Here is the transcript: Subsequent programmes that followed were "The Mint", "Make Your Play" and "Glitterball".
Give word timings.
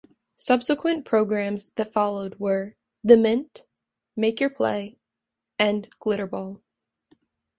Subsequent 0.39 1.05
programmes 1.05 1.69
that 1.75 1.93
followed 1.93 2.39
were 2.39 2.75
"The 3.03 3.15
Mint", 3.17 3.65
"Make 4.15 4.39
Your 4.39 4.49
Play" 4.49 4.97
and 5.59 5.87
"Glitterball". 5.99 6.61